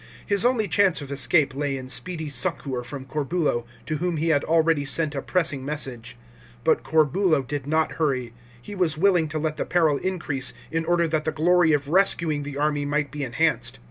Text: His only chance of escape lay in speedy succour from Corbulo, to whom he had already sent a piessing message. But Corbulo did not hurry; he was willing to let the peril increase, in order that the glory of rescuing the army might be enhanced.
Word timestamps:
His 0.25 0.43
only 0.45 0.67
chance 0.67 0.99
of 0.99 1.11
escape 1.11 1.53
lay 1.53 1.77
in 1.77 1.87
speedy 1.87 2.27
succour 2.27 2.81
from 2.83 3.05
Corbulo, 3.05 3.65
to 3.85 3.97
whom 3.97 4.17
he 4.17 4.29
had 4.29 4.43
already 4.43 4.83
sent 4.83 5.13
a 5.13 5.21
piessing 5.21 5.59
message. 5.61 6.17
But 6.63 6.81
Corbulo 6.81 7.43
did 7.43 7.67
not 7.67 7.91
hurry; 8.01 8.33
he 8.59 8.73
was 8.73 8.97
willing 8.97 9.27
to 9.27 9.37
let 9.37 9.57
the 9.57 9.63
peril 9.65 9.97
increase, 9.97 10.53
in 10.71 10.85
order 10.85 11.07
that 11.07 11.25
the 11.25 11.31
glory 11.31 11.71
of 11.71 11.87
rescuing 11.87 12.41
the 12.41 12.57
army 12.57 12.83
might 12.83 13.11
be 13.11 13.23
enhanced. 13.23 13.77